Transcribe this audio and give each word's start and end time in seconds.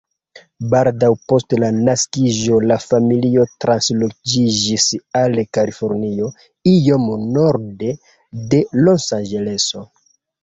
Baldaŭ 0.69 1.09
post 1.31 1.53
la 1.63 1.67
naskiĝo 1.87 2.55
la 2.71 2.77
familio 2.85 3.43
transloĝiĝis 3.65 4.87
al 5.21 5.37
Kalifornio, 5.57 6.29
iom 6.73 7.05
norde 7.39 7.93
de 8.55 8.63
Losanĝeleso. 8.89 9.85